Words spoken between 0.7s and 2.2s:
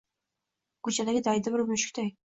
Ko’chadagi daydi bir mushukday